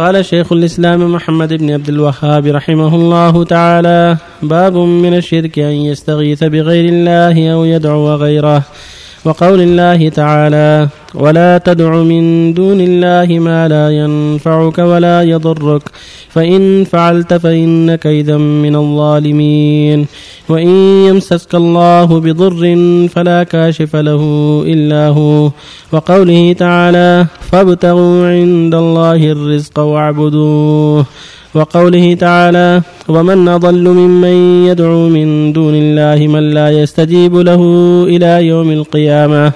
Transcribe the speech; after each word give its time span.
قال 0.00 0.24
شيخ 0.24 0.52
الإسلام 0.52 1.12
محمد 1.12 1.52
بن 1.52 1.70
عبد 1.70 1.88
الوهاب 1.88 2.46
رحمه 2.46 2.94
الله 2.94 3.44
تعالى 3.44 4.16
باب 4.42 4.76
من 4.76 5.14
الشرك 5.14 5.58
أن 5.58 5.72
يستغيث 5.72 6.44
بغير 6.44 6.84
الله 6.92 7.52
أو 7.52 7.64
يدعو 7.64 8.14
غيره. 8.14 8.62
وقول 9.24 9.60
الله 9.60 10.08
تعالى 10.08 10.88
ولا 11.14 11.58
تدع 11.58 11.96
من 11.96 12.54
دون 12.54 12.80
الله 12.80 13.38
ما 13.38 13.68
لا 13.68 13.90
ينفعك 13.90 14.78
ولا 14.78 15.22
يضرك 15.22 15.82
فإن 16.28 16.84
فعلت 16.84 17.34
فإنك 17.34 18.06
إذا 18.06 18.36
من 18.36 18.76
الظالمين. 18.76 20.06
وإن 20.48 20.68
يمسسك 21.08 21.54
الله 21.54 22.04
بضر 22.04 22.62
فلا 23.08 23.42
كاشف 23.42 23.96
له 23.96 24.22
إلا 24.66 25.08
هو. 25.08 25.50
وقوله 25.92 26.52
تعالى 26.52 27.26
فابتغوا 27.52 28.26
عند 28.26 28.74
الله 28.74 29.32
الرزق 29.32 29.78
واعبدوه 29.78 31.06
وقوله 31.54 32.14
تعالى 32.14 32.82
ومن 33.08 33.48
أضل 33.48 33.84
ممن 33.88 34.64
يدعو 34.68 35.08
من 35.08 35.52
دون 35.52 35.74
الله 35.74 36.26
من 36.26 36.50
لا 36.50 36.70
يستجيب 36.70 37.36
له 37.36 37.62
إلى 38.08 38.46
يوم 38.46 38.70
القيامة 38.70 39.52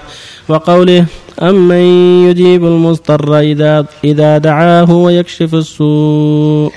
وقوله 0.48 1.06
أمن 1.42 1.84
يجيب 2.28 2.64
المضطر 2.64 3.38
إذا, 3.38 3.84
إذا 4.04 4.38
دعاه 4.38 4.90
ويكشف 4.92 5.54
السوء 5.54 6.72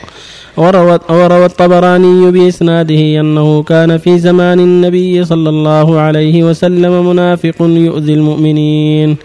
وروى, 0.58 1.00
وروى 1.10 1.46
الطبراني 1.46 2.32
بإسناده 2.32 3.20
أنه 3.20 3.64
كان 3.64 3.98
في 3.98 4.20
زمان 4.20 4.60
النبي 4.60 5.26
صلى 5.26 5.50
الله 5.50 6.00
عليه 6.00 6.44
وسلم 6.44 7.10
منافق 7.10 7.56
يؤذي 7.62 8.14
المؤمنين 8.14 9.18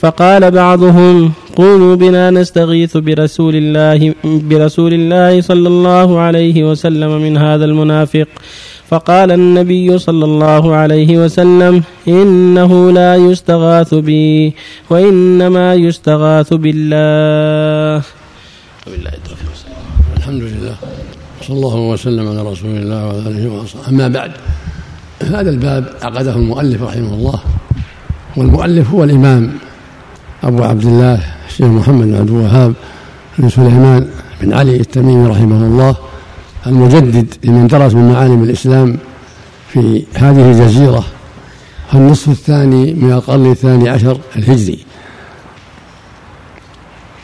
فقال 0.00 0.50
بعضهم 0.50 1.32
قوموا 1.60 1.94
بنا 2.02 2.24
نستغيث 2.30 2.96
برسول 2.96 3.54
الله 3.62 4.00
برسول 4.24 4.92
الله 4.98 5.40
صلى 5.40 5.68
الله 5.68 6.08
عليه 6.20 6.56
وسلم 6.68 7.22
من 7.24 7.34
هذا 7.36 7.64
المنافق. 7.64 8.28
فقال 8.90 9.30
النبي 9.40 9.98
صلى 9.98 10.24
الله 10.24 10.74
عليه 10.74 11.10
وسلم 11.22 11.74
إنه 12.08 12.72
لا 12.90 13.12
يستغاث 13.16 13.94
بي 13.94 14.54
وإنما 14.90 15.74
يستغاث 15.74 16.50
بالله. 16.62 18.02
الحمد 20.16 20.42
لله. 20.42 20.74
صلى 21.46 21.56
الله 21.56 21.76
وسلم 21.92 22.24
على 22.28 22.42
رسول 22.52 22.74
الله 22.82 23.06
وعلى 23.06 23.18
آله 23.28 23.44
وصحبه 23.52 23.88
أما 23.88 24.08
بعد 24.08 24.32
هذا 25.22 25.50
الباب 25.50 25.84
عقده 26.02 26.34
المؤلف 26.36 26.82
رحمه 26.82 27.14
الله 27.14 27.38
والمؤلف 28.36 28.86
هو 28.90 29.04
الإمام. 29.04 29.69
أبو 30.42 30.62
عبد 30.62 30.84
الله 30.84 31.20
الشيخ 31.48 31.66
محمد 31.66 32.06
بن 32.06 32.14
عبد 32.14 32.30
الوهاب 32.30 32.74
بن 33.38 33.48
سليمان 33.48 34.08
بن 34.40 34.52
علي 34.52 34.76
التميمي 34.76 35.28
رحمه 35.28 35.66
الله 35.66 35.96
المجدد 36.66 37.34
لمن 37.44 37.66
درس 37.66 37.94
من 37.94 38.12
معالم 38.12 38.42
الإسلام 38.42 38.98
في 39.72 40.04
هذه 40.14 40.50
الجزيرة 40.50 41.04
في 41.90 41.94
النصف 41.94 42.28
الثاني 42.28 42.94
من 42.94 43.12
القرن 43.12 43.50
الثاني 43.50 43.88
عشر 43.88 44.20
الهجري. 44.36 44.78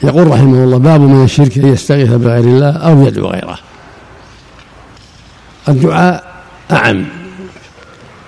يقول 0.02 0.26
رحمه 0.26 0.64
الله 0.64 0.78
باب 0.78 1.00
من 1.00 1.24
الشرك 1.24 1.58
أن 1.58 1.66
يستغيث 1.66 2.10
بغير 2.10 2.44
الله 2.44 2.70
أو 2.70 3.06
يدعو 3.06 3.26
غيره. 3.26 3.58
الدعاء 5.68 6.24
أعم 6.72 7.04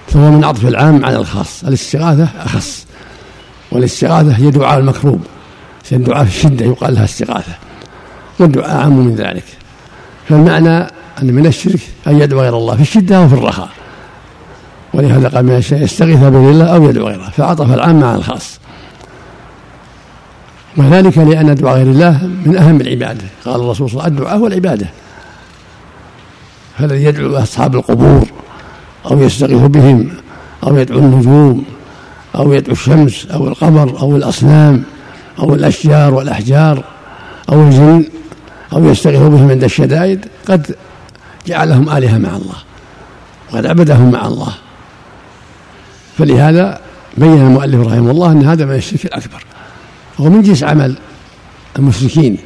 فهو 0.09 0.31
من 0.31 0.45
عطف 0.45 0.67
العام 0.67 1.05
على 1.05 1.17
الخاص 1.17 1.65
الاستغاثة 1.65 2.29
أخص. 2.45 2.88
والاستغاثة 3.73 4.33
هي 4.33 4.51
دعاء 4.51 4.79
المكروب. 4.79 5.21
الدعاء 5.93 6.25
في 6.25 6.31
الشدة 6.37 6.65
يقال 6.67 6.95
لها 6.95 7.05
استغاثة. 7.05 7.53
والدعاء 8.39 8.81
أعم 8.81 8.93
من 8.93 9.15
ذلك. 9.15 9.45
فالمعنى 10.29 10.79
أن 11.23 11.27
من 11.35 11.47
الشرك 11.47 11.81
أن 12.07 12.21
يدعو 12.21 12.41
غير 12.41 12.57
الله 12.57 12.77
في 12.77 12.83
الشدة 12.83 13.23
وفي 13.23 13.35
الرخاء. 13.35 13.69
ولهذا 14.95 15.29
قال 15.29 15.45
من 15.45 15.57
الشيء 15.57 15.83
يستغيث 15.83 16.19
بغير 16.19 16.51
الله 16.51 16.67
أو 16.67 16.89
يدعو 16.89 17.07
غيره. 17.07 17.31
فعطف 17.37 17.75
العام 17.75 18.01
مع 18.01 18.15
الخاص. 18.15 18.59
وذلك 20.77 21.19
لأن 21.19 21.55
دعاء 21.55 21.77
غير 21.77 21.87
الله 21.87 22.31
من 22.47 22.57
أهم 22.57 22.81
العبادة. 22.81 23.25
قال 23.45 23.61
الرسول 23.61 23.91
صلى 23.91 23.93
الله 23.93 24.03
عليه 24.03 24.13
وسلم 24.13 24.19
الدعاء 24.19 24.39
هو 24.39 24.47
العبادة. 24.47 24.87
فالذي 26.79 27.05
يدعو 27.05 27.37
أصحاب 27.37 27.75
القبور 27.75 28.27
أو 29.11 29.23
يستغيث 29.23 29.63
بهم 29.63 30.11
أو 30.67 30.77
يدعو 30.77 30.99
النجوم 30.99 31.65
أو 32.35 32.53
يدعو 32.53 32.73
الشمس 32.73 33.27
أو 33.27 33.49
القمر 33.49 34.01
أو 34.01 34.17
الأصنام 34.17 34.83
أو 35.39 35.55
الأشجار 35.55 36.15
والأحجار 36.15 36.85
أو 37.53 37.63
الجن 37.63 38.05
أو 38.73 38.85
يستغيث 38.89 39.21
بهم 39.21 39.51
عند 39.51 39.65
الشدائد 39.65 40.27
قد 40.49 40.77
جعلهم 41.47 41.89
آلهة 41.97 42.19
مع 42.19 42.29
الله. 42.29 42.57
وقد 43.53 43.67
عبدهم 43.67 44.11
مع 44.11 44.27
الله. 44.27 44.53
فلهذا 46.19 46.81
بين 47.17 47.33
المؤلف 47.33 47.87
رحمه 47.87 48.11
الله 48.11 48.33
أن 48.33 48.45
هذا 48.45 48.65
من 48.65 48.75
الشرك 48.75 49.05
الأكبر. 49.05 49.45
وهو 50.19 50.31
من 50.31 50.43
جنس 50.43 50.63
عمل 50.63 50.97
المشركين 51.79 52.39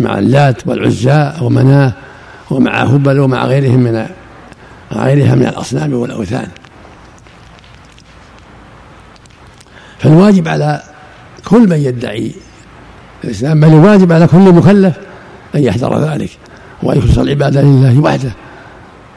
مع 0.00 0.18
اللات 0.18 0.66
والعزى 0.66 1.32
ومناه 1.42 1.92
ومع 2.50 2.82
هبل 2.82 3.20
ومع 3.20 3.44
غيرهم 3.44 3.80
من 3.80 4.06
غيرها 4.92 5.34
من 5.34 5.46
الأصنام 5.46 5.92
والأوثان. 5.92 6.48
فالواجب 10.00 10.48
على 10.48 10.82
كل 11.44 11.68
من 11.68 11.76
يدعي 11.76 12.32
الإسلام 13.24 13.60
بل 13.60 13.68
الواجب 13.68 14.12
على 14.12 14.26
كل 14.26 14.52
مكلف 14.52 14.94
أن 15.54 15.62
يحذر 15.62 15.98
ذلك 15.98 16.30
وأن 16.82 16.98
يخلص 16.98 17.18
العبادة 17.18 17.62
لله 17.62 18.00
وحده 18.00 18.32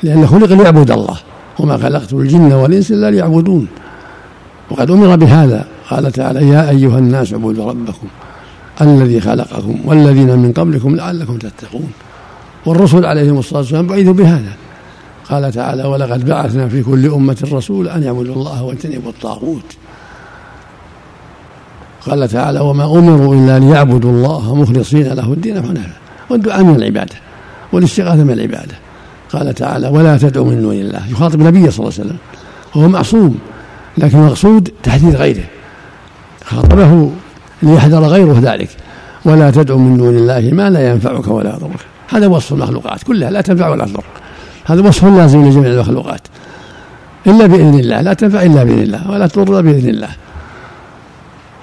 لأنه 0.03 0.25
خلق 0.25 0.51
ليعبد 0.51 0.91
الله 0.91 1.17
وما 1.59 1.77
خلقت 1.77 2.13
الجن 2.13 2.53
والإنس 2.53 2.91
إلا 2.91 3.11
ليعبدون. 3.11 3.67
وقد 4.71 4.91
أمر 4.91 5.16
بهذا 5.16 5.66
قال 5.89 6.11
تعالى 6.11 6.49
يا 6.49 6.69
أيها 6.69 7.00
الناس 7.00 7.33
اعبدوا 7.33 7.69
ربكم 7.69 8.07
الذي 8.81 9.21
خلقكم 9.21 9.79
والذين 9.85 10.39
من 10.39 10.51
قبلكم 10.51 10.95
لعلكم 10.95 11.38
تتقون. 11.38 11.91
والرسل 12.65 13.05
عليهم 13.05 13.38
الصلاة 13.38 13.59
والسلام 13.59 13.88
بعثوا 13.88 14.13
بهذا. 14.13 14.53
قال 15.29 15.51
تعالى 15.51 15.83
ولقد 15.83 16.25
بعثنا 16.25 16.67
في 16.67 16.83
كل 16.83 17.05
أمة 17.05 17.47
رسول 17.51 17.88
أن 17.88 18.03
يعبدوا 18.03 18.35
الله 18.35 18.63
واجتنبوا 18.63 19.11
الطاغوت. 19.11 19.77
قال 22.08 22.28
تعالى 22.28 22.59
وما 22.59 22.86
أمروا 22.86 23.36
إلا 23.36 23.59
ليعبدوا 23.59 24.12
الله 24.12 24.56
مخلصين 24.56 25.08
له 25.08 25.34
الدين 25.34 25.56
حنفاء 25.56 25.97
والدعاء 26.30 26.64
من 26.64 26.75
العبادة 26.75 27.16
والاستغاثة 27.74 28.24
من 28.24 28.31
العبادة 28.31 28.75
قال 29.34 29.53
تعالى 29.53 29.88
ولا 29.88 30.18
تدعوا 30.18 30.46
من 30.46 30.62
دون 30.62 30.75
الله 30.75 31.02
يخاطب 31.12 31.42
النبي 31.42 31.72
صلى 31.72 31.80
الله 31.80 32.00
عليه 32.00 32.09
وسلم 32.09 32.18
وهو 32.75 32.88
معصوم 32.88 33.40
لكن 33.97 34.18
المقصود 34.18 34.72
تحذير 34.84 35.16
غيره 35.16 35.44
خاطبه 36.46 37.12
ليحذر 37.63 38.03
غيره 38.03 38.40
ذلك 38.42 38.69
ولا 39.25 39.52
تدعو 39.52 39.78
من 39.78 39.97
دون 39.97 40.16
الله 40.16 40.50
ما 40.53 40.69
لا 40.69 40.92
ينفعك 40.92 41.28
ولا 41.28 41.50
يضرك 41.50 41.80
هذا 42.09 42.28
وصف 42.28 42.53
المخلوقات 42.53 43.03
كلها 43.03 43.31
لا 43.31 43.42
تنفع 43.42 43.69
ولا 43.69 43.86
تضر 43.86 44.03
هذا 44.66 44.81
وصف 44.81 45.06
لازم 45.06 45.46
لجميع 45.46 45.72
المخلوقات 45.72 46.22
إلا 47.28 47.46
بإذن 47.46 47.80
الله 47.80 48.02
لا 48.02 48.13
تنفع 48.13 48.44
إلا 48.44 48.63
بإذن 48.63 48.81
الله 48.81 49.12
ولا 49.12 49.28
تضر 49.28 49.62
بإذن 49.62 49.90
الله 49.90 50.09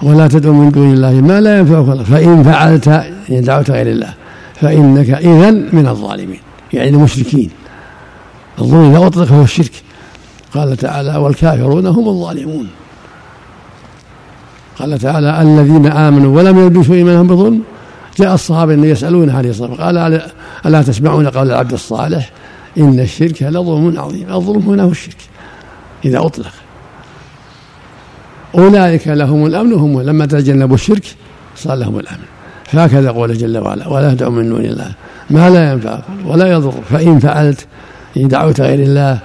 ولا 0.03 0.27
تدعو 0.27 0.53
من 0.53 0.71
دون 0.71 0.93
الله 0.93 1.11
ما 1.11 1.41
لا 1.41 1.59
ينفعك 1.59 2.05
فإن 2.05 2.43
فعلت 2.43 3.03
دعوت 3.29 3.71
غير 3.71 3.87
الله 3.87 4.13
فإنك 4.55 5.09
إذا 5.09 5.51
من 5.51 5.87
الظالمين 5.87 6.39
يعني 6.73 6.89
المشركين. 6.89 7.49
الظلم 8.59 8.95
إذا 8.95 9.07
أطلق 9.07 9.31
هو 9.31 9.43
الشرك. 9.43 9.71
قال 10.53 10.77
تعالى 10.77 11.15
والكافرون 11.15 11.87
هم 11.87 12.09
الظالمون. 12.09 12.67
قال 14.79 14.99
تعالى 14.99 15.41
الذين 15.41 15.87
آمنوا 15.87 16.37
ولم 16.37 16.59
يلبسوا 16.59 16.95
إيمانهم 16.95 17.27
بظلم 17.27 17.61
جاء 18.19 18.33
الصحابة 18.33 18.73
إن 18.73 18.83
يسألونه 18.83 19.37
عليه 19.37 19.49
الصلاة 19.49 19.75
قال 19.75 20.21
ألا 20.65 20.81
تسمعون 20.81 21.27
قول 21.27 21.47
العبد 21.51 21.73
الصالح؟ 21.73 22.29
إن 22.77 22.99
الشرك 22.99 23.43
لظلم 23.43 23.99
عظيم. 23.99 24.33
الظلم 24.33 24.61
هنا 24.61 24.83
هو 24.83 24.91
الشرك 24.91 25.17
إذا 26.05 26.19
أطلق. 26.25 26.51
أولئك 28.55 29.07
لهم 29.07 29.45
الأمن 29.45 29.73
هم 29.73 30.01
لما 30.01 30.25
تجنبوا 30.25 30.75
الشرك 30.75 31.05
صار 31.55 31.75
لهم 31.75 31.99
الأمن. 31.99 32.25
فهكذا 32.65 33.11
قول 33.11 33.37
جل 33.37 33.57
وعلا 33.57 33.87
ولا 33.87 34.13
تدعوا 34.13 34.31
من 34.31 34.49
دون 34.49 34.65
الله. 34.65 34.91
ما 35.29 35.49
لا 35.49 35.71
ينفع 35.71 35.99
ولا 36.25 36.51
يضر. 36.51 36.73
فإن 36.89 37.19
فعلت 37.19 37.65
إن 38.17 38.27
دعوت 38.27 38.61
غير 38.61 38.79
الله 38.79 39.19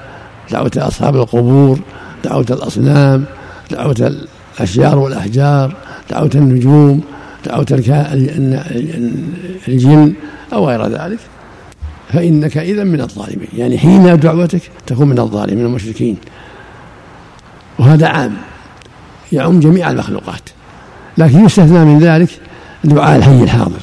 دعوت 0.51 0.79
أصحاب 0.79 1.17
القبور 1.17 1.79
دعوت 2.25 2.53
الأصنام 2.53 3.25
دعوت 3.71 4.03
الأشجار 4.61 4.99
والأحجار 4.99 5.77
دعوت 6.11 6.37
النجوم 6.37 7.01
دعوت 7.47 7.73
الجن 9.69 10.13
أو 10.53 10.69
غير 10.69 10.87
ذلك 10.87 11.19
فإنك 12.13 12.59
إذا 12.59 12.85
من 12.85 13.01
الظالمين. 13.01 13.49
يعني 13.57 13.79
حين 13.79 14.21
دعوتك 14.21 14.63
تكون 14.87 15.09
من 15.09 15.19
الظالمين 15.19 15.59
من 15.59 15.67
المشركين. 15.67 16.17
وهذا 17.79 18.07
عام. 18.07 18.37
يعم 19.33 19.61
جميع 19.61 19.91
المخلوقات. 19.91 20.51
لكن 21.19 21.45
يستثنى 21.45 21.85
من 21.85 21.99
ذلك 21.99 22.29
دعاء 22.85 23.17
الحي 23.17 23.43
الحاضر 23.43 23.81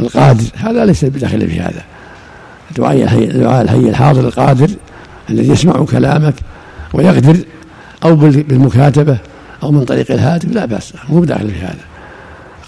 القادر. 0.00 0.44
هذا 0.56 0.84
ليس 0.84 1.04
بداخل 1.04 1.48
في 1.48 1.60
هذا. 1.60 1.84
دعاء 2.76 3.02
الحي 3.02 3.26
دعاء 3.26 3.62
الحي 3.62 3.76
الحاضر 3.76 4.20
القادر 4.20 4.70
الذي 5.30 5.48
يسمع 5.48 5.84
كلامك 5.84 6.34
ويقدر 6.92 7.36
أو 8.04 8.16
بالمكاتبة 8.16 9.18
أو 9.62 9.72
من 9.72 9.84
طريق 9.84 10.10
الهاتف 10.10 10.52
لا 10.52 10.64
بأس 10.64 10.92
مو 11.08 11.20
بداخل 11.20 11.50
في 11.50 11.58
هذا. 11.58 11.84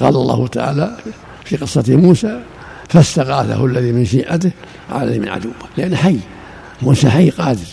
قال 0.00 0.16
الله 0.16 0.46
تعالى 0.46 0.96
في 1.44 1.56
قصة 1.56 1.84
موسى 1.88 2.40
فاستغاثه 2.88 3.64
الذي 3.64 3.92
من 3.92 4.04
شيعته 4.04 4.50
على 4.90 5.04
الذي 5.04 5.18
من 5.18 5.28
عدوه. 5.28 5.52
لأنه 5.76 5.96
حي 5.96 6.18
موسى 6.82 7.10
حي 7.10 7.30
قادر. 7.30 7.66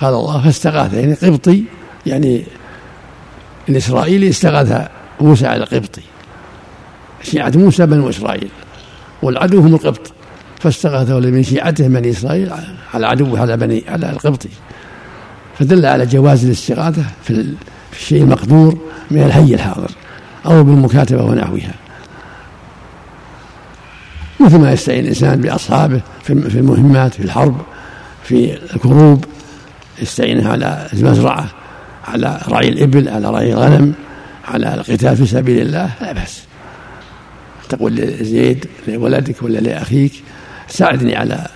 قال 0.00 0.14
الله 0.14 0.42
فاستغاث. 0.42 0.94
يعني 0.94 1.14
قبطي 1.14 1.64
يعني 2.06 2.44
الإسرائيلي 3.68 4.28
استغاث 4.28 4.88
موسى 5.20 5.46
على 5.46 5.62
القبطي 5.62 6.02
شيعة 7.22 7.52
موسى 7.54 7.86
بنو 7.86 8.08
إسرائيل 8.08 8.48
والعدو 9.22 9.60
هم 9.60 9.74
القبط. 9.74 10.12
فاستغاثه 10.60 11.20
من 11.20 11.42
شيعته 11.42 11.88
بني 11.88 12.10
إسرائيل 12.10 12.52
على 12.94 13.06
عدوه 13.06 13.40
على 13.40 13.56
بني 13.56 13.84
على 13.88 14.10
القبطي 14.10 14.48
فدل 15.58 15.86
على 15.86 16.06
جواز 16.06 16.44
الاستغاثة 16.44 17.04
في 17.24 17.54
الشيء 17.92 18.22
المقدور 18.22 18.78
من 19.10 19.22
الحي 19.22 19.54
الحاضر 19.54 19.90
أو 20.46 20.64
بالمكاتبة 20.64 21.24
ونحوها. 21.24 21.74
مثل 24.40 24.58
ما 24.58 24.72
يستعين 24.72 25.00
الإنسان 25.00 25.40
بأصحابه 25.40 26.00
في 26.22 26.32
المهمات 26.32 27.14
في 27.14 27.22
الحرب 27.22 27.60
في 28.24 28.58
الكروب 28.74 29.24
يستعين 30.02 30.46
على 30.46 30.88
المزرعة. 30.92 31.48
على 32.08 32.40
رعي 32.48 32.68
الإبل 32.68 33.08
على 33.08 33.30
رعي 33.30 33.52
الغنم 33.52 33.92
على 34.44 34.74
القتال 34.74 35.16
في 35.16 35.26
سبيل 35.26 35.62
الله 35.62 35.90
لا 36.00 36.12
بأس. 36.12 36.42
تقول 37.68 37.96
لزيد 37.96 38.66
لولدك 38.88 39.42
ولا 39.42 39.58
لأخيك 39.58 40.12
ساعدني 40.68 41.16
على 41.16 41.46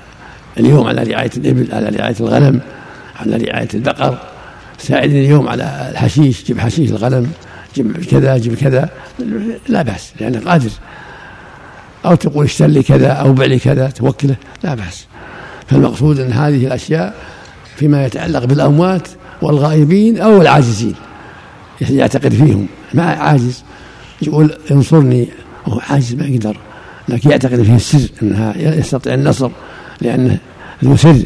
اليوم 0.59 0.87
على 0.87 1.03
رعاية 1.03 1.31
الإبل 1.37 1.69
على 1.73 1.89
رعاية 1.89 2.17
الغنم 2.21 2.61
على 3.17 3.37
رعاية 3.37 3.69
البقر. 3.75 4.19
ساعدني 4.79 5.25
اليوم 5.25 5.49
على 5.49 5.89
الحشيش 5.93 6.45
جيب 6.45 6.61
حشيش 6.61 6.91
الغنم 6.91 7.31
جيب 7.75 8.05
كذا 8.05 8.39
جيب 8.39 8.55
كذا. 8.55 8.89
لا 9.69 9.83
بأس 9.83 10.13
لأنه 10.21 10.41
قادر. 10.41 10.71
أو 12.05 12.15
تقول 12.15 12.45
اشتر 12.45 12.67
لي 12.67 12.83
كذا 12.83 13.09
أو 13.09 13.33
بع 13.33 13.45
لي 13.45 13.59
كذا 13.59 13.91
توكله 13.91 14.37
لا 14.65 14.75
بأس. 14.75 15.07
فالمقصود 15.67 16.21
أن 16.21 16.33
هذه 16.33 16.67
الأشياء 16.67 17.15
فيما 17.77 18.07
يتعلق 18.07 18.45
بالأموات 18.45 19.09
والغائبين 19.43 20.19
أو 20.19 20.43
العاجزين. 20.43 20.95
يعتقد 21.81 22.35
فيهم. 22.35 22.67
ما 22.95 23.05
عاجز 23.05 23.65
يقول 24.23 24.55
انصرني 24.71 25.29
وهو 25.67 25.81
عاجز 25.91 26.15
ما 26.15 26.25
يقدر. 26.25 26.57
لكن 27.09 27.31
يعتقد 27.31 27.63
فيه 27.63 27.77
السر 27.77 28.09
إنها 28.23 28.55
يستطيع 28.57 29.15
النصر 29.15 29.51
لأنه 30.01 30.39
ذو 30.85 30.97
سر 30.97 31.23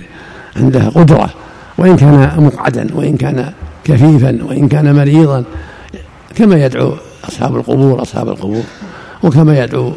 عنده 0.56 0.88
قدرة. 0.88 1.30
وإن 1.78 1.96
كان 1.96 2.44
مقعدا 2.44 2.86
وإن 2.94 3.16
كان 3.16 3.52
كفيفا 3.84 4.38
وإن 4.44 4.68
كان 4.68 4.94
مريضا 4.94 5.44
كما 6.34 6.64
يدعو 6.64 6.92
أصحاب 7.28 7.56
القبور 7.56 8.02
أصحاب 8.02 8.28
القبور. 8.28 8.62
وكما 9.22 9.64
يدعو 9.64 9.92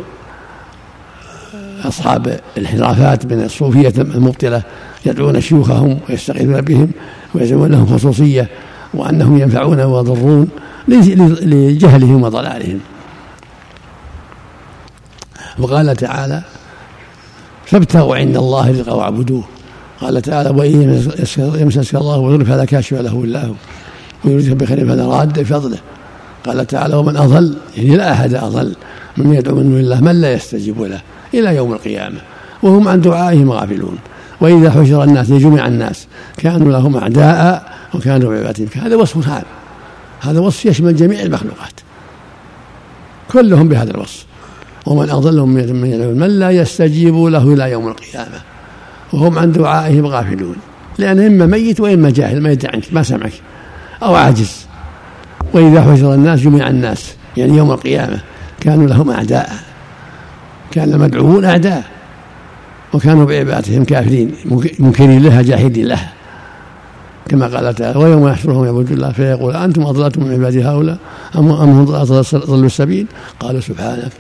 أصحاب 1.84 2.40
الانحرافات 2.58 3.26
من 3.26 3.44
الصوفية 3.44 3.94
المبطلة 3.98 4.64
يدعون 5.06 5.42
شيوخهم 5.42 6.00
ويستغيثون 6.10 6.62
بهم. 6.62 6.92
ويزعمون 7.36 7.72
لهم 7.72 7.98
خصوصية 7.98 8.50
وأنهم 8.94 9.38
ينفعون 9.38 9.82
ويضرون 9.82 10.50
لجهلهم 10.88 12.24
وضلالهم. 12.24 12.80
وقال 15.60 15.96
تعالى 15.96 16.42
فابتغوا 17.66 18.16
عند 18.16 18.38
الله 18.38 18.70
رزقا 18.70 18.94
واعبدوه. 18.94 19.44
قال 20.02 20.22
تعالى 20.22 20.50
وإن 20.50 21.04
يمسسك 21.38 21.96
الله 21.96 22.18
وضر 22.18 22.46
فلا 22.46 22.66
كاشف 22.66 22.94
له 22.94 23.24
إلا 23.24 23.46
هو 23.46 23.54
ويريدك 24.26 24.56
بخير 24.56 24.88
فلا 24.88 25.08
راد 25.08 25.40
بفضله. 25.40 25.78
قال 26.46 26.68
تعالى 26.68 26.96
ومن 26.96 27.18
أضل 27.18 27.58
يعني 27.78 27.96
لا 27.96 28.12
أحد 28.12 28.34
أضل 28.34 28.76
من 29.18 29.34
يدعو 29.34 29.56
من 29.56 29.64
دون 29.64 29.80
الله 29.80 30.02
من 30.02 30.22
لا 30.22 30.34
يستجيب 30.34 30.82
له 30.82 31.02
إلى 31.34 31.56
يوم 31.56 31.74
القيامة 31.74 32.20
وهم 32.64 32.88
عن 32.88 33.02
دعائهم 33.02 33.52
غافلون. 33.52 33.98
وإذا 34.42 34.72
حشر 34.72 35.04
الناس 35.04 35.32
جمع 35.32 35.68
الناس 35.68 36.08
كانوا 36.38 36.72
لهم 36.72 36.98
أعداء 36.98 37.74
وكانوا 37.94 38.30
بعبادتهم 38.30 38.84
هذا 38.84 38.96
وصف 38.96 39.30
عام 39.30 39.44
هذا 40.22 40.40
وصف 40.40 40.66
يشمل 40.66 40.96
جميع 40.96 41.22
المخلوقات. 41.22 41.74
كلهم 43.32 43.70
بهذا 43.70 43.92
الوصف. 43.92 44.26
ومن 44.86 45.10
أضل 45.10 45.42
من 45.42 46.20
من 46.20 46.28
لا 46.28 46.52
يستجيب 46.52 47.16
له 47.16 47.54
إلى 47.54 47.72
يوم 47.72 47.88
القيامة. 47.88 48.42
وهم 49.14 49.40
عن 49.40 49.52
دعائهم 49.52 50.06
غافلون. 50.06 50.56
لأن 50.98 51.20
إما 51.20 51.46
ميت 51.46 51.80
وإما 51.80 52.10
جاهل. 52.10 52.42
ما 52.42 52.52
يدري 52.52 52.72
عنك. 52.74 52.84
ما 52.92 53.04
سمعك. 53.04 53.34
أو 54.04 54.16
عاجز. 54.16 54.66
وإذا 55.54 55.82
حشر 55.82 56.14
الناس 56.14 56.40
جمع 56.40 56.68
الناس. 56.68 57.16
يعني 57.38 57.58
يوم 57.58 57.72
القيامة. 57.72 58.20
كانوا 58.60 58.88
لهم 58.88 59.12
أعداء. 59.12 59.54
كان 60.72 60.94
المدعوون 60.94 61.46
أعداء. 61.46 61.84
وكانوا 62.94 63.26
بعبادتهم 63.26 63.84
كافرين 63.84 64.32
منكرين 64.80 65.24
لها 65.24 65.42
جاحدين 65.42 65.86
لها. 65.86 66.14
كما 67.30 67.48
قال 67.48 67.76
تعالى 67.76 68.00
ويوم 68.00 68.28
يحشرهم 68.28 68.66
يعبد 68.66 68.92
الله 68.92 69.12
فيقول 69.12 69.56
أنتم 69.56 69.82
أضللتم 69.82 70.24
من 70.24 70.34
عبادي 70.34 70.64
هؤلاء 70.64 70.98
أم 71.36 71.52
هم 71.52 71.86
ضلوا 71.86 72.66
السبيل؟ 72.66 73.08
قالوا 73.40 73.62
سبحانك. 73.62 74.12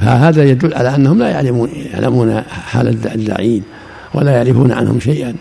فهذا 0.00 0.44
يدل 0.44 0.74
على 0.74 0.94
أنهم 0.94 1.18
لا 1.18 1.28
يعلمون 1.28 1.68
يعلمون 1.92 2.42
حال 2.42 2.88
الداعين 2.88 3.62
ولا 4.14 4.30
يعرفون 4.30 4.72
عنهم 4.72 5.00
شيئا. 5.00 5.34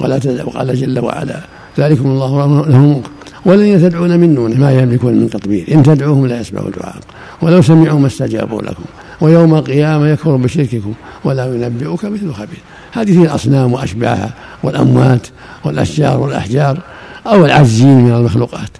ولا 0.00 0.20
وقال 0.44 0.74
جل 0.76 0.98
وعلا 0.98 1.40
ذلكم 1.78 2.06
الله 2.06 2.66
له 2.66 3.02
والذين 3.44 3.80
تدعون 3.80 4.20
من 4.20 4.34
دونه 4.34 4.60
ما 4.60 4.72
يملكون 4.72 5.14
من 5.14 5.30
تطبير 5.30 5.64
إن 5.72 5.82
تدعوهم 5.82 6.26
لا 6.26 6.40
يسمعوا 6.40 6.70
دعاءكم 6.70 7.06
ولو 7.42 7.62
سمعوا 7.62 8.00
ما 8.00 8.06
استجابوا 8.06 8.62
لكم. 8.62 8.84
ويوم 9.20 9.54
القيامة 9.54 10.08
يكفر 10.08 10.36
بشرككم 10.36 10.94
ولا 11.24 11.44
ينبئك 11.44 12.04
مثل 12.04 12.32
خبير. 12.32 12.60
هذه 12.92 13.24
الأصنام 13.24 13.72
وأشباهها 13.72 14.34
والأموات 14.62 15.26
والأشجار 15.64 16.20
والأحجار 16.20 16.78
أو 17.26 17.44
العزين 17.44 18.04
من 18.04 18.12
المخلوقات. 18.12 18.70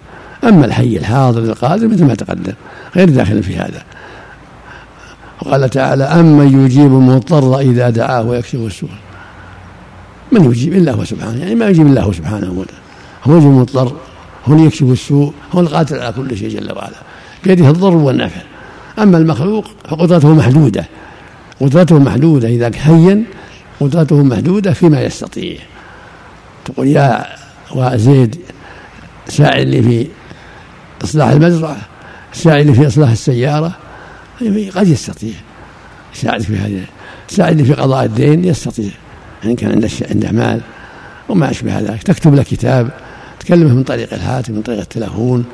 أما 0.43 0.65
الحي 0.65 0.97
الحاضر 0.97 1.39
القادر 1.39 1.87
مثل 1.87 2.05
ما 2.05 2.15
تقدم 2.15 2.53
غير 2.95 3.09
داخل 3.09 3.43
في 3.43 3.55
هذا. 3.55 3.83
وقال 5.41 5.69
تعالى 5.69 6.03
أمن 6.03 6.65
يجيب 6.65 6.85
المضطر 6.85 7.59
إذا 7.59 7.89
دعاه 7.89 8.21
ويكشف 8.21 8.55
السوء. 8.55 8.89
من 10.31 10.43
يجيب؟ 10.43 10.73
إلا 10.73 10.91
هو 10.91 11.05
سبحانه. 11.05 11.39
يعني 11.39 11.55
ما 11.55 11.67
يجيب 11.67 11.87
إلا 11.87 12.01
هو 12.01 12.11
سبحانه. 12.11 12.65
هو 13.23 13.37
يجيب 13.37 13.49
المضطر 13.49 13.93
هو 14.45 14.53
اللي 14.53 14.65
يكشف 14.65 14.83
السوء 14.83 15.33
هو 15.51 15.59
القادر 15.59 16.01
على 16.01 16.13
كل 16.13 16.37
شيء 16.37 16.49
جل 16.49 16.71
وعلا. 16.71 16.95
بيده 17.43 17.69
الضر 17.69 17.95
والنفع. 17.95 18.41
أما 18.99 19.17
المخلوق 19.17 19.65
فقدرته 19.89 20.33
محدودة. 20.33 20.85
قدرته 21.61 21.99
محدودة 21.99 22.47
إذا 22.47 22.71
حيا 22.77 23.23
قدرته 23.79 24.23
محدودة 24.23 24.73
فيما 24.73 25.01
يستطيع. 25.01 25.57
تقول 26.65 26.87
يا 26.87 27.25
وزيد 27.75 28.35
ساعدني 29.27 29.81
في 29.81 30.07
إصلاح 31.03 31.29
المزرعة 31.29 31.77
ساعدني 32.33 32.73
في 32.73 32.87
إصلاح 32.87 33.09
السيارة. 33.09 33.75
قد 34.75 34.87
يستطيع. 34.87 35.33
يساعدك 36.15 36.45
في 36.45 36.57
هذا 36.57 36.85
يساعدني 37.31 37.63
في 37.63 37.73
قضاء 37.73 38.05
الدين 38.05 38.45
يستطيع. 38.45 38.91
إن 39.45 39.55
كان 39.55 39.71
عنده 39.71 39.89
عنده 40.11 40.31
مال 40.31 40.61
وما 41.29 41.51
أشبه 41.51 41.79
ذلك. 41.79 42.03
تكتب 42.03 42.35
له 42.35 42.43
كتاب 42.43 42.89
تكلمه 43.39 43.73
من 43.73 43.83
طريق 43.83 44.13
الهاتف 44.13 44.49
من 44.49 44.61
طريق 44.61 44.79
التلفون. 44.79 45.45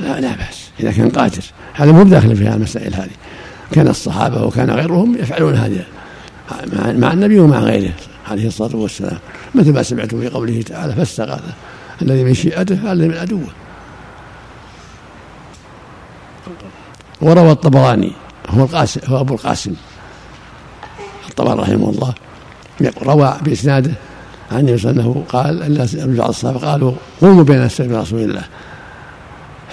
لا 0.00 0.20
لا 0.20 0.36
بأس. 0.36 0.69
إذا 0.80 0.92
كان 0.92 1.08
قادر. 1.08 1.44
هذا 1.74 1.92
مو 1.92 2.02
داخل 2.02 2.36
في 2.36 2.48
المسائل 2.48 2.94
هذه. 2.94 3.10
كان 3.72 3.88
الصحابة 3.88 4.44
وكان 4.44 4.70
غيرهم 4.70 5.16
يفعلون 5.18 5.54
هذا 5.54 5.84
مع 6.72 7.12
النبي 7.12 7.38
ومع 7.38 7.58
غيره 7.58 7.92
عليه 8.28 8.46
الصلاة 8.46 8.76
والسلام. 8.76 9.18
مثل 9.54 9.72
ما 9.72 9.82
سمعتم 9.82 10.20
في 10.20 10.28
قوله 10.28 10.62
تعالى 10.62 10.94
فاستغاث. 10.94 11.42
الذي 12.02 12.24
من 12.24 12.34
شيئته 12.34 12.92
الذي 12.92 13.08
من 13.08 13.16
عدوه. 13.16 13.46
وروى 17.20 17.50
الطبراني 17.50 18.12
هو 18.48 18.64
القاسم 18.64 19.00
هو 19.06 19.20
أبو 19.20 19.34
القاسم. 19.34 19.74
الطبراني 21.28 21.60
رحمه 21.60 21.90
الله. 21.90 22.14
روى 23.02 23.36
بإسناده 23.42 23.92
عن 24.52 24.58
النبي 24.58 24.78
صلى 24.78 24.90
الله 24.90 25.02
عليه 25.02 25.10
وسلم 25.10 25.22
قال 25.22 25.62
ان 26.00 26.16
بعض 26.16 26.28
الصحابة 26.28 26.58
قالوا 26.58 26.92
قوموا 27.20 27.44
بين 27.44 27.62
السبيل 27.62 27.98
رسول 27.98 28.20
الله. 28.20 28.44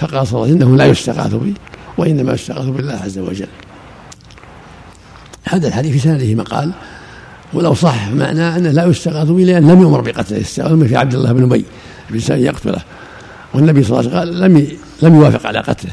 فقال 0.00 0.26
صلى 0.26 0.32
الله. 0.32 0.42
عليه 0.42 0.56
وسلم 0.56 0.68
إنه 0.68 0.76
لا 0.76 0.86
يستغاث 0.86 1.34
بي 1.34 1.54
وإنما 1.98 2.32
يستغاث 2.32 2.66
بالله 2.66 2.94
عز 2.94 3.18
وجل. 3.18 3.46
هذا 5.44 5.68
الحديث 5.68 5.92
في 5.92 5.98
سنده 5.98 6.34
مقال 6.34 6.72
ولو 7.52 7.74
صح 7.74 8.08
معناه 8.08 8.56
أنه 8.56 8.70
لا 8.70 8.84
يستغاث 8.84 9.28
به 9.28 9.44
لأن 9.44 9.70
لم 9.70 9.80
يؤمر 9.80 10.00
بقتله 10.00 10.40
استغاث 10.40 10.72
في 10.72 10.96
عبد 10.96 11.14
الله 11.14 11.32
بن 11.32 11.42
أبي 11.42 11.64
بلسان 12.10 12.40
يقتله. 12.40 12.82
والنبي 13.54 13.84
صلى 13.84 14.00
الله 14.00 14.10
عليه 14.10 14.30
وسلم 14.30 14.40
قال 14.40 14.52
لم 14.52 14.68
لم 15.02 15.14
يوافق 15.14 15.46
على 15.46 15.58
قتله. 15.58 15.92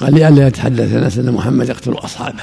قال 0.00 0.14
لئلا 0.14 0.46
يتحدث 0.46 0.94
الناس 0.94 1.18
ان 1.18 1.32
محمد 1.32 1.68
يقتل 1.68 1.92
أصحابه. 1.92 2.42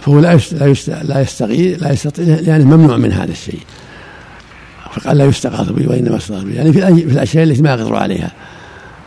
فهو 0.00 0.20
لا 0.20 0.36
لا 0.52 0.74
لا 1.02 1.20
يستغيث 1.20 1.82
لا 1.82 1.92
يستطيع 1.92 2.38
يعني 2.40 2.64
ممنوع 2.64 2.96
من 2.96 3.12
هذا 3.12 3.32
الشيء. 3.32 3.60
فقال 4.92 5.18
لا 5.18 5.24
يستغاث 5.24 5.68
به 5.68 5.88
وإنما 5.88 6.16
يستغاث 6.16 6.42
به. 6.42 6.54
يعني 6.54 6.72
في 6.72 7.12
الأشياء 7.12 7.44
التي 7.44 7.62
ما 7.62 7.70
يقدر 7.70 7.96
عليها. 7.96 8.30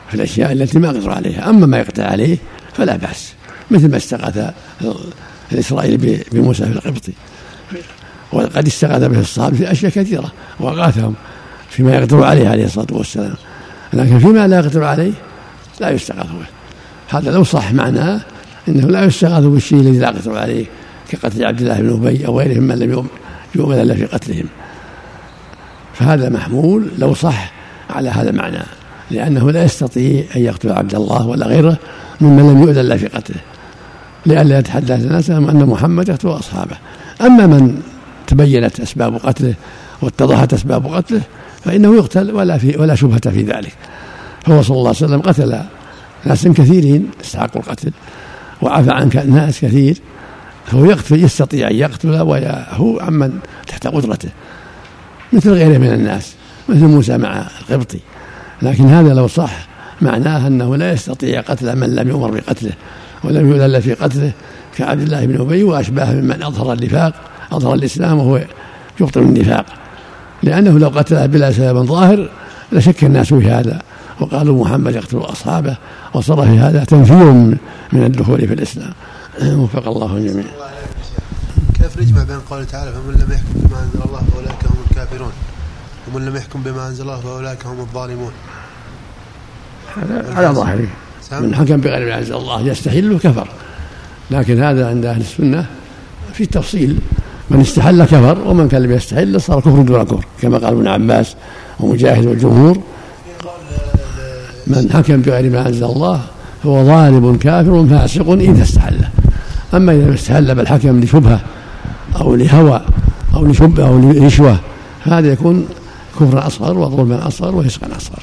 في 0.08 0.16
الأشياء 0.16 0.52
التي 0.52 0.80
ما 0.80 0.88
يقدر 0.88 1.12
عليها. 1.12 1.50
أما 1.50 1.66
ما 1.66 1.78
يقدر 1.78 2.04
عليه 2.04 2.38
فلا 2.74 2.96
بأس 2.96 3.34
مثل 3.72 3.92
ما 3.92 3.98
استغاث 3.98 4.54
الاسرائيلي 5.52 6.24
بموسى 6.32 6.66
في 6.66 6.72
القبطي 6.72 7.14
وقد 8.32 8.68
استغاث 8.68 9.04
به 9.04 9.20
الصحابة 9.20 9.58
في 9.58 9.72
أشياء 9.72 9.92
كثيرة 9.92 10.32
واغاثهم 10.60 11.14
فيما 11.70 11.96
يقدر 11.96 12.24
عليه 12.24 12.50
عليه 12.50 12.66
الصلاة 12.66 12.88
والسلام. 12.92 13.36
لكن 13.94 14.20
فيما 14.20 14.48
لا 14.48 14.60
يقدر 14.60 14.84
عليه 14.84 15.12
لا 15.80 15.90
يستغاث 15.90 16.26
به. 16.26 16.46
هذا 17.18 17.32
لو 17.32 17.44
صح 17.44 17.74
معناه 17.74 18.22
إنه 18.68 18.88
لا 18.88 19.06
يستغاث 19.06 19.44
بالشيء 19.44 19.80
الذي 19.80 20.00
لا 20.00 20.08
يقدر 20.08 20.38
عليه 20.38 20.66
كقتل 21.10 21.46
عبد 21.46 21.62
الله 21.62 21.82
بن 21.82 22.08
أبي 22.08 22.28
أو 22.28 22.40
غيرهم 22.40 22.64
من 22.64 22.80
لم 22.80 23.08
يؤمن 23.56 23.82
إلا 23.82 23.96
في 23.96 24.06
قتلهم. 24.06 24.46
فهذا 25.94 26.30
محمول 26.30 26.88
لو 26.98 27.14
صح 27.14 27.52
على 27.90 28.10
هذا 28.10 28.30
المعنى. 28.30 28.60
لأنه 29.12 29.52
لا 29.52 29.64
يستطيع 29.64 30.24
أن 30.36 30.42
يقتل 30.42 30.72
عبد 30.72 30.96
الله 30.96 31.28
ولا 31.28 31.46
غيره 31.46 31.78
ممن 32.22 32.54
لم 32.54 32.62
يؤذن 32.64 33.08
قتله. 33.16 33.42
لئلا 34.26 34.60
يتحدث 34.60 35.06
الناس 35.06 35.30
أن 35.30 35.66
محمد 35.66 36.10
يقتل 36.10 36.28
أصحابه. 36.28 36.78
أما 37.22 37.48
من 37.48 37.82
تبينت 38.28 38.80
أسباب 38.80 39.16
قتله 39.16 39.54
واتضحت 40.02 40.54
أسباب 40.54 40.88
قتله 40.88 41.22
فإنه 41.64 41.96
يقتل 41.96 42.32
ولا 42.32 42.58
في 42.58 42.78
ولا 42.78 42.96
شبهة 42.96 43.30
في 43.30 43.44
ذلك. 43.44 43.76
هو 44.50 44.62
صلى 44.62 44.78
الله 44.78 44.88
عليه 44.88 44.98
وسلم 44.98 45.22
قتل 45.22 45.60
ناس 46.26 46.48
كثيرين 46.48 47.10
استحقوا 47.22 47.62
القتل 47.62 47.92
وعفى 48.62 48.92
عن 48.92 49.10
ناس 49.26 49.62
كثير. 49.62 49.98
فهو 50.66 50.86
يقتل 50.86 51.24
يستطيع 51.24 51.70
أن 51.70 51.76
يقتل 51.76 52.22
وهو 52.22 53.00
عمن 53.00 53.40
تحت 53.68 53.88
قدرته 53.88 54.30
مثل 55.34 55.50
غيره 55.52 55.78
من 55.78 55.94
الناس 55.94 56.34
مثل 56.70 56.86
موسى 56.86 57.18
مع 57.18 57.48
القبطي. 57.62 58.00
لكن 58.62 58.88
هذا 58.88 59.14
لو 59.14 59.28
صح 59.28 59.68
معناه 60.02 60.48
أنه 60.48 60.76
لا 60.76 60.92
يستطيع 60.92 61.42
قتل 61.42 61.76
من 61.76 61.96
لم 61.96 62.10
يؤمر 62.10 62.32
بقتله 62.32 62.72
ولم 63.24 63.50
يؤذن 63.50 63.80
في 63.80 63.94
قتله 63.94 64.32
كعبد 64.78 65.02
الله 65.02 65.26
بن 65.26 65.42
أبي 65.42 65.64
وأشباه 65.64 66.14
ممن 66.14 66.44
أظهر 66.44 66.74
النفاق 66.74 67.14
أظهر 67.52 67.74
الإسلام 67.74 68.18
وهو 68.18 68.42
يبطل 69.00 69.22
النفاق. 69.22 69.66
لأنه 70.44 70.80
لو 70.80 70.88
قتله 70.88 71.26
بلا 71.26 71.52
سبب 71.52 71.86
ظاهر 71.86 72.30
لشك 72.72 73.04
الناس 73.04 73.34
في 73.34 73.52
هذا 73.52 73.82
وقالوا 74.20 74.62
محمد 74.66 74.96
يقتل 74.96 75.18
أصحابه 75.18 75.78
وصار 76.14 76.48
في 76.48 76.60
هذا 76.60 76.84
تنفير 76.84 77.32
من 77.94 78.04
الدخول 78.04 78.48
في 78.48 78.54
الإسلام. 78.54 78.94
وفق 79.62 79.88
الله 79.88 80.18
الجميع. 80.18 80.46
كيف 81.74 82.02
نجمع 82.02 82.24
بين 82.24 82.40
قوله 82.40 82.64
تعالى 82.64 82.92
فمن 82.92 83.14
لم 83.14 83.32
يحكم 83.32 83.60
بما 83.60 83.84
أنزل 83.84 84.02
الله 84.06 84.20
فأولئك 84.20 84.66
هم 84.66 84.78
الكافرون 84.92 85.32
ومن 86.08 86.26
لم 86.26 86.36
يحكم 86.36 86.64
بما 86.64 86.88
أنزل 86.88 87.04
الله 87.04 87.20
فأولئك 87.20 87.66
هم 87.66 87.80
الظالمون؟ 87.80 88.32
هذا 90.02 90.34
على 90.36 90.48
ظاهره 90.48 90.88
من 91.32 91.56
حكم 91.56 91.78
بغير 91.78 92.06
ما 92.06 92.18
انزل 92.18 92.36
الله 92.36 92.62
يستحل 92.62 93.20
كفر 93.24 93.48
لكن 94.32 94.64
هذا 94.64 94.90
عند 94.90 95.06
أهل 95.06 95.22
السنة 95.22 95.66
في 96.34 96.46
تفصيل 96.46 96.98
من 97.50 97.62
استحل 97.62 98.06
كفر 98.06 98.38
ومن 98.46 98.68
كان 98.68 98.82
لم 98.82 98.92
يستحل 98.92 99.42
صار 99.42 99.60
كفر 99.60 99.82
دون 99.82 100.04
كفر. 100.04 100.26
كما 100.42 100.58
قال 100.58 100.74
ابن 100.74 100.88
عباس 100.88 101.36
ومجاهد 101.80 102.26
والجمهور. 102.26 102.78
من 104.68 104.90
حكم 104.94 105.22
بغير 105.22 105.52
ما 105.52 105.68
أنزل 105.68 105.84
الله 105.84 106.22
هو 106.66 106.86
ظالم 106.86 107.38
كافر 107.38 107.88
فاسق 107.90 108.30
إذا 108.30 108.64
استحله 108.64 109.10
أما 109.74 109.92
إذا 109.94 110.14
استحل 110.14 110.56
بالحكم 110.56 111.00
لشبهة 111.00 111.42
أو 112.22 112.36
لهوى 112.36 112.82
أو 113.36 113.46
لشبهة 113.46 113.88
أو 113.88 114.00
لرشوة 114.00 114.58
فهذا 115.06 115.32
يكون 115.32 115.66
كفرا 116.20 116.48
أصغر 116.48 116.78
وظلما 116.78 117.28
أصغر 117.28 117.56
وفسقا 117.56 117.88
أصغر. 117.98 118.20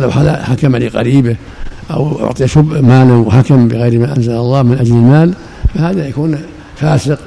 فلو 0.00 0.10
حكم 0.42 0.76
لقريبه 0.76 1.36
أو 1.90 2.24
أعطي 2.26 2.48
شب 2.48 2.84
مالا 2.84 3.14
وحكم 3.14 3.68
بغير 3.68 3.98
ما 3.98 4.16
أنزل 4.16 4.32
الله 4.32 4.62
من 4.62 4.78
أجل 4.78 4.94
المال 4.94 5.34
فهذا 5.74 6.08
يكون 6.08 6.38
فاسق 6.76 7.18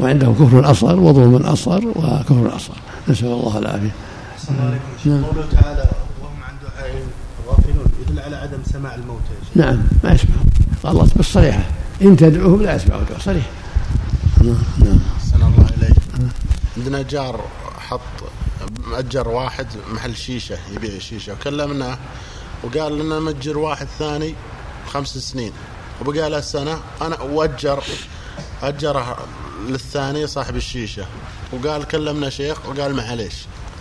وعنده 0.00 0.26
كفر 0.26 0.70
اصغر 0.70 1.00
وظلم 1.00 1.36
اصغر 1.36 1.88
وكفر 1.88 2.56
اصغر 2.56 2.76
نسأل 3.08 3.26
الله 3.26 3.58
العافية. 3.58 3.90
نعم. 5.06 5.24
قوله 5.24 5.46
تعالى 5.52 5.84
وهم 6.22 6.42
عن 6.42 6.54
دعائهم 6.62 7.06
غافلون 7.48 7.86
يدل 8.02 8.20
على 8.20 8.36
عدم 8.36 8.58
سماع 8.72 8.94
الموتى 8.94 9.34
نعم 9.54 9.78
ما 10.04 10.12
يسمعون 10.12 10.46
الله 10.84 11.08
بالصريحة 11.16 11.62
إن 12.02 12.16
تدعوهم 12.16 12.62
لا 12.62 12.76
يسمعون 12.76 13.04
صريح. 13.20 13.46
نعم 14.44 14.56
نعم. 14.84 14.98
الله 15.34 15.66
اليك. 15.78 15.96
عندنا 16.76 17.02
جار 17.02 17.40
حط 17.78 18.00
مأجر 18.86 19.28
واحد 19.28 19.66
محل 19.92 20.16
شيشة 20.16 20.56
يبيع 20.74 20.98
شيشة. 20.98 21.32
وكلمناه 21.32 21.98
وقال 22.62 22.98
لنا 22.98 23.20
مأجر 23.20 23.58
واحد 23.58 23.86
ثاني 23.98 24.34
خمس 24.86 25.18
سنين. 25.18 25.52
وبقى 26.00 26.30
له 26.30 26.40
سنة 26.40 26.78
أنا 27.02 27.20
وأجر 27.20 27.82
أجره 28.62 29.16
للثاني 29.68 30.26
صاحب 30.26 30.56
الشيشة. 30.56 31.06
وقال 31.52 31.84
كلمنا 31.84 32.30
شيخ 32.30 32.68
وقال 32.68 32.94
معليش 32.94 33.34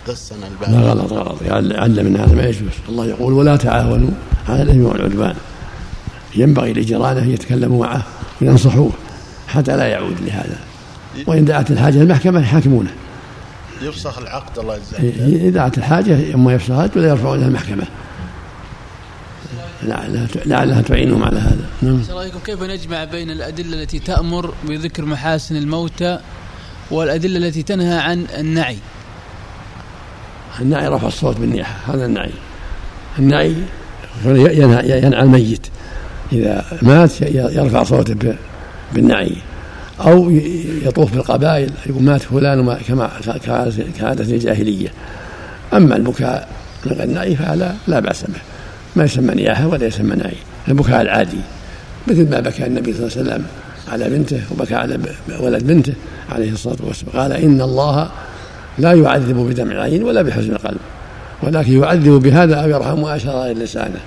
ذا 0.08 0.14
السنة 0.14 0.48
اللي 0.48 0.78
لا 0.78 0.92
غلط 0.92 1.14
غلط 1.14 1.42
من 2.00 2.18
هذا 2.18 2.36
ما 2.36 2.44
يجوز. 2.44 2.72
الله 2.90 3.06
يقول 3.06 3.34
ولا 3.34 3.56
تعاونوا 3.56 4.12
على 4.50 4.62
الإثم 4.62 4.84
والعدوان. 4.84 5.36
ينبغي 6.36 6.74
لجيرانه 6.74 7.20
أن 7.20 7.32
يتكلموا 7.32 7.86
معه 7.86 8.04
وينصحوه 8.42 8.92
حتى 9.48 9.78
لا 9.78 9.88
يعود 9.88 10.22
لهذا. 10.22 10.60
وإن 11.28 11.46
دعت 11.46 11.72
الحاجة 11.72 12.02
المحكمة 12.02 12.42
يحاكمونه. 12.42 12.94
يفسخ 13.82 14.18
العقد 14.18 14.60
الله 14.60 14.76
يجزاك 14.76 15.02
إذا 15.20 15.50
دعت 15.50 15.78
الحاجة 15.78 16.34
إما 16.34 16.54
يفسخت 16.54 16.98
ولا 16.98 17.10
يرفعون 17.10 17.38
إلى 17.38 17.48
المحكمة. 17.48 17.84
لعلها 19.84 20.28
لعلها 20.46 20.82
تعينهم 20.82 21.24
على 21.24 21.40
هذا. 21.40 21.66
نعم. 21.82 22.02
رأيكم 22.10 22.40
كيف 22.40 22.64
نجمع 22.64 23.04
بين 23.04 23.32
الأدلة 23.32 23.82
التي 23.82 24.00
تأمر 24.00 24.54
بذكر 24.68 25.06
محاسن 25.06 25.56
الموتى 25.56 26.20
والأدلة 26.92 27.38
التي 27.38 27.64
تنهى 27.64 27.98
عن 27.98 28.26
النعي؟ 28.38 28.78
النعي 30.62 30.88
رفع 30.88 31.08
الصوت 31.08 31.38
بالنياحة 31.38 31.96
هذا 31.96 32.06
النعي. 32.06 32.32
النعي 33.20 33.56
ينعى 34.26 35.24
الميت. 35.24 35.68
إذا 36.32 36.66
مات 36.82 37.22
يرفع 37.22 37.84
صوته 37.84 38.36
بالنعي. 38.94 39.36
أو 40.00 40.30
يطوف 40.86 41.14
بالقبائل 41.14 41.72
يقول 41.86 42.04
مات 42.04 42.22
فلان 42.22 42.78
كما 42.88 43.10
كعادة 44.00 44.24
الجاهلية. 44.24 44.90
أما 45.74 45.96
البكاء 45.96 46.48
من 46.86 46.92
غير 46.92 47.08
نعي 47.08 47.36
فهذا 47.36 47.76
لا 47.88 48.00
بأس 48.00 48.24
به. 48.24 48.40
ما 48.96 49.04
يسمى 49.04 49.36
نياحة 49.36 49.68
ولا 49.68 49.86
يسمى 49.86 50.16
نعي. 50.16 50.36
البكاء 50.68 51.02
العادي. 51.02 51.40
مثل 52.08 52.30
ما 52.30 52.40
بكى 52.40 52.66
النبي 52.66 52.94
صلى 52.94 53.08
الله 53.08 53.18
عليه 53.18 53.22
وسلم 53.22 53.46
على 53.92 54.10
بنته 54.10 54.42
وبكى 54.52 54.76
على 54.76 55.00
ولد 55.40 55.64
بنته 55.68 55.94
عليه 56.32 56.52
الصلاة 56.52 56.78
والسلام. 56.84 57.12
قال 57.16 57.32
إن 57.32 57.62
الله 57.62 58.10
لا 58.78 58.94
يعذب 58.94 59.36
بدمع 59.36 59.72
العين 59.72 60.04
ولا 60.04 60.22
بحزن 60.22 60.52
القلب 60.52 60.78
ولكن 61.44 61.82
يعذب 61.82 62.12
بهذا 62.12 62.56
أو 62.56 62.70
يرحم 62.70 63.06
إلى 63.06 63.64
لسانه. 63.64 64.00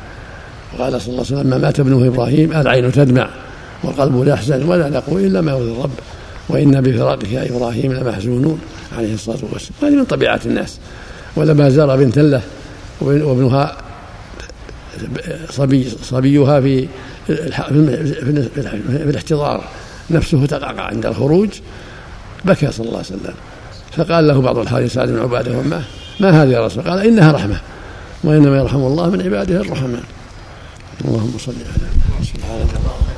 وقال 0.78 1.00
صلى 1.00 1.12
الله 1.12 1.26
عليه 1.26 1.37
وسلم 1.37 1.50
ما 1.50 1.59
مات 1.59 1.80
ابنه 1.80 2.07
إبراهيم 2.07 2.52
العين 2.52 2.92
تدمع. 2.92 3.28
والقلب 3.85 4.29
يحزن 4.29 4.69
ولا 4.69 4.89
نقول 4.89 5.25
إلا 5.25 5.41
ما 5.41 5.53
يرضي 5.53 5.73
الرب. 5.73 5.91
وأنا 6.49 6.81
بفراقك 6.81 7.33
يا 7.33 7.51
إبراهيم 7.51 7.93
لمحزونون 7.93 8.61
عليه 8.99 9.15
الصلاة 9.15 9.39
والسلام. 9.53 9.79
هذه 9.83 9.97
من 9.99 10.05
طبيعة 10.05 10.41
الناس. 10.47 10.79
ولما 11.37 11.69
زار 11.69 11.97
بنت 11.97 12.19
له 12.19 12.43
وابنها 13.01 13.77
صبي 15.51 15.89
صبيها 16.03 16.61
في 16.61 16.89
في 17.27 19.05
الاحتضار 19.09 19.65
نفسه 20.11 20.47
تقعقع 20.47 20.83
عند 20.83 21.07
الخروج 21.07 21.49
بكى 22.45 22.73
صلى 22.73 22.87
الله 22.87 22.97
عليه 22.97 23.07
وسلم. 23.07 23.35
فقال 23.97 24.29
له 24.29 24.41
بعض 24.41 24.59
الحارث 24.59 24.93
سعد 24.93 25.09
بن 25.09 25.19
عبادة 25.19 25.59
وما 25.59 25.83
ما 26.21 26.43
هذه 26.43 26.49
يا 26.49 26.67
رسول 26.67 26.85
قال 26.85 27.07
إنها 27.07 27.33
رحمة. 27.33 27.61
وإنما 28.25 28.59
يرحم 28.59 28.77
الله 28.79 29.11
من 29.11 29.23
عباده 29.23 29.61
الرحمن. 29.61 30.03
اللهم 31.05 31.35
صل 31.39 31.53
على 31.53 32.25
سبحانك 32.25 32.71
اللهم 32.71 33.18